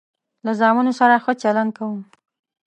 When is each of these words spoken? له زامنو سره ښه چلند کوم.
له 0.45 0.51
زامنو 0.59 0.91
سره 0.99 1.15
ښه 1.23 1.33
چلند 1.41 1.71
کوم. 1.77 1.99